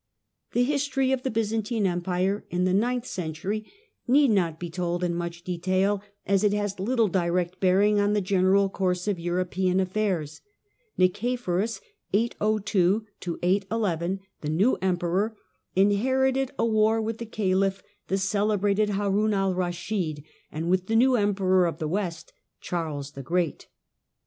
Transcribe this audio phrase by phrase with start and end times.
[0.53, 3.71] The history of the Byzantine Empire in the ninth century
[4.07, 8.19] need not be told in much detail, as it has little direct bearing on the
[8.19, 10.41] general course of European affairs.
[10.97, 12.31] Nice Nicephorus, the
[14.49, 15.35] new Emperor,
[15.75, 20.87] inherited a war with 802 811 the Caliph, the celebrated Haroun al Raschid, and with
[20.87, 23.67] the new Emperor of the West, Charles the Great.